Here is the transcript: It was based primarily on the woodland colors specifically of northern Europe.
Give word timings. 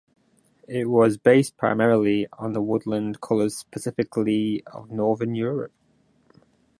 It 0.67 0.85
was 0.89 1.15
based 1.19 1.57
primarily 1.57 2.25
on 2.39 2.53
the 2.53 2.61
woodland 2.63 3.21
colors 3.21 3.55
specifically 3.55 4.63
of 4.65 4.89
northern 4.89 5.35
Europe. 5.35 5.73